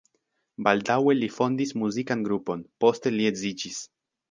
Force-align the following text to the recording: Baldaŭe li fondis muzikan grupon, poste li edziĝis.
Baldaŭe 0.67 1.15
li 1.19 1.29
fondis 1.35 1.75
muzikan 1.83 2.25
grupon, 2.29 2.65
poste 2.85 3.15
li 3.19 3.31
edziĝis. 3.35 3.81